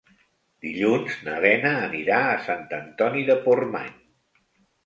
[0.65, 3.93] Dilluns na Lena anirà a Sant Antoni de Portmany.